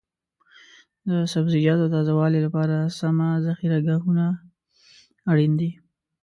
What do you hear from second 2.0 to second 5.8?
والي لپاره سمه ذخیره ګاهونه اړین دي.